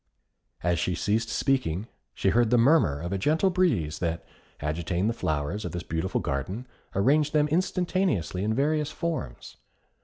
[0.63, 4.25] As she ceased speaking, she heard the murmur of a gentle breeze that,
[4.59, 9.57] agitating the flowers of this beautiful garden, arranged them instantaneously in various forms.